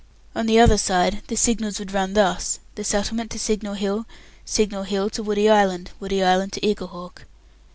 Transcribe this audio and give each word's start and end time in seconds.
On 0.35 0.47
the 0.47 0.57
other 0.59 0.79
side, 0.79 1.21
the 1.27 1.35
signals 1.37 1.77
would 1.77 1.91
run 1.93 2.13
thus 2.15 2.59
the 2.73 2.83
settlement 2.83 3.29
to 3.29 3.37
Signal 3.37 3.75
Hill, 3.75 4.07
Signal 4.43 4.81
Hill 4.81 5.11
to 5.11 5.21
Woody 5.21 5.47
Island, 5.47 5.91
Woody 5.99 6.23
Island 6.23 6.53
to 6.53 6.59
Eaglehawk. 6.65 7.25